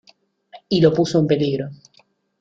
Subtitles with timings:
[0.67, 1.69] y lo puso en peligro.